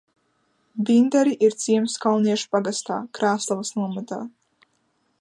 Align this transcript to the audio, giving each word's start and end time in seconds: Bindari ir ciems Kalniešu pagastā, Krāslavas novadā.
Bindari 0.89 1.35
ir 1.49 1.57
ciems 1.65 1.99
Kalniešu 2.05 2.51
pagastā, 2.57 3.01
Krāslavas 3.19 3.75
novadā. 3.81 4.23